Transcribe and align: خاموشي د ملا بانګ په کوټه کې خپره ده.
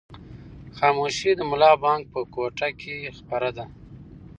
خاموشي 0.77 1.31
د 1.37 1.41
ملا 1.49 1.71
بانګ 1.83 2.01
په 2.13 2.19
کوټه 2.33 2.69
کې 2.79 2.95
خپره 3.17 3.49
ده. 3.57 3.65